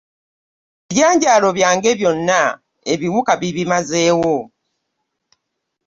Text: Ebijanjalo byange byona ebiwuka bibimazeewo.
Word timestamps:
Ebijanjalo 0.89 1.47
byange 1.57 1.91
byona 1.99 2.39
ebiwuka 2.93 3.31
bibimazeewo. 3.41 4.35